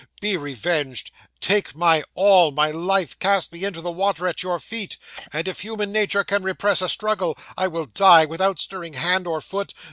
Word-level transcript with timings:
"Be 0.19 0.35
revenged; 0.35 1.11
take 1.41 1.75
my 1.75 2.03
all, 2.15 2.51
my 2.51 2.71
life; 2.71 3.19
cast 3.19 3.53
me 3.53 3.63
into 3.63 3.81
the 3.81 3.91
water 3.91 4.27
at 4.27 4.41
your 4.41 4.57
feet, 4.59 4.97
and, 5.31 5.47
if 5.47 5.61
human 5.61 5.91
nature 5.91 6.23
can 6.23 6.41
repress 6.41 6.81
a 6.81 6.89
struggle, 6.89 7.37
I 7.55 7.67
will 7.67 7.85
die, 7.85 8.25
without 8.25 8.57
stirring 8.59 8.93
hand 8.93 9.27
or 9.27 9.41
foot. 9.41 9.75